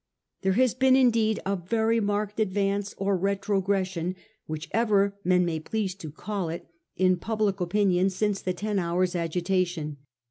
There 0.41 0.53
has 0.53 0.73
been 0.73 0.95
indeed 0.95 1.39
a 1.45 1.55
very 1.55 1.99
marked 1.99 2.39
advance 2.39 2.95
or 2.97 3.15
retrogression, 3.15 4.15
whichever 4.47 5.15
men 5.23 5.45
may 5.45 5.59
please 5.59 5.93
to 5.93 6.09
call 6.09 6.49
it, 6.49 6.65
in 6.95 7.17
public 7.17 7.61
opinion 7.61 8.09
since 8.09 8.41
the 8.41 8.51
ten 8.53 8.79
hours' 8.79 9.13
agita 9.13 9.67
tion. 9.67 9.97